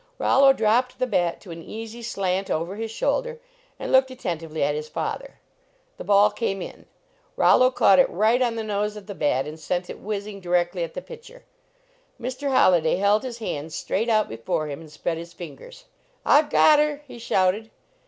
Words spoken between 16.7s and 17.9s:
her!" he shouted.